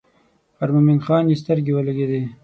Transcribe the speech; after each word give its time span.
پر 0.57 0.67
مومن 0.73 0.99
خان 1.05 1.23
یې 1.31 1.37
سترګې 1.41 1.71
ولګېدې. 1.75 2.21